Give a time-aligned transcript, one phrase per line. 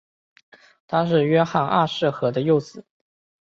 [0.87, 2.83] 他是约翰二世和的幼子。